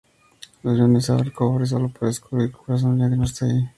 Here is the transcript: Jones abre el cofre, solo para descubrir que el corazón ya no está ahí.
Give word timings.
Jones 0.63 1.11
abre 1.11 1.25
el 1.25 1.31
cofre, 1.31 1.67
solo 1.67 1.89
para 1.89 2.07
descubrir 2.07 2.49
que 2.49 2.57
el 2.57 2.65
corazón 2.65 2.97
ya 2.97 3.07
no 3.07 3.23
está 3.23 3.45
ahí. 3.45 3.69